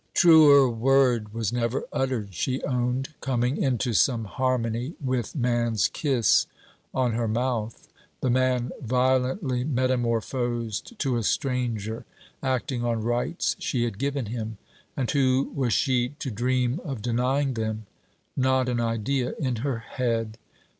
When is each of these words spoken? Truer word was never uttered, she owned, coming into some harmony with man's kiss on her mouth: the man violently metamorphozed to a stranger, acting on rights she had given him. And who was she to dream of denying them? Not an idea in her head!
Truer 0.15 0.67
word 0.67 1.31
was 1.31 1.53
never 1.53 1.83
uttered, 1.93 2.33
she 2.33 2.63
owned, 2.63 3.09
coming 3.21 3.57
into 3.61 3.93
some 3.93 4.25
harmony 4.25 4.95
with 4.99 5.35
man's 5.35 5.87
kiss 5.89 6.47
on 6.91 7.11
her 7.11 7.27
mouth: 7.27 7.87
the 8.19 8.31
man 8.31 8.71
violently 8.81 9.63
metamorphozed 9.63 10.97
to 10.97 11.17
a 11.17 11.23
stranger, 11.23 12.03
acting 12.41 12.83
on 12.83 13.03
rights 13.03 13.55
she 13.59 13.83
had 13.83 13.99
given 13.99 14.25
him. 14.25 14.57
And 14.97 15.11
who 15.11 15.51
was 15.53 15.71
she 15.73 16.15
to 16.17 16.31
dream 16.31 16.79
of 16.83 17.03
denying 17.03 17.53
them? 17.53 17.85
Not 18.35 18.69
an 18.69 18.79
idea 18.79 19.35
in 19.37 19.57
her 19.57 19.77
head! 19.77 20.39